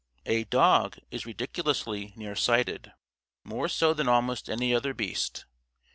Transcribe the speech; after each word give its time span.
A 0.25 0.45
dog 0.45 0.97
is 1.11 1.27
ridiculously 1.27 2.11
near 2.15 2.35
sighted. 2.35 2.91
More 3.43 3.69
so 3.69 3.93
than 3.93 4.09
almost 4.09 4.49
any 4.49 4.73
other 4.73 4.95
beast. 4.95 5.45